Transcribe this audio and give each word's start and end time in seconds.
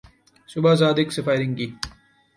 صبح 0.49 0.75
صادق 0.75 1.11
سے 1.11 1.21
فائرنگ 1.21 1.55
کی 1.55 1.67